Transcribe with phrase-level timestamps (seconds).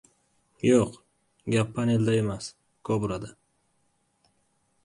[0.67, 0.95] Yo‘q,
[1.55, 2.49] gap panelda emas,
[2.91, 3.33] «Kobra»da!